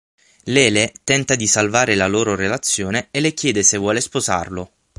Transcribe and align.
Lele 0.45 0.93
tenta 1.03 1.35
di 1.35 1.45
salvare 1.45 1.93
la 1.93 2.07
loro 2.07 2.33
relazione 2.35 3.09
e 3.11 3.19
le 3.21 3.35
chiede 3.35 3.61
se 3.61 3.77
vuole 3.77 4.01
sposarlo. 4.01 4.71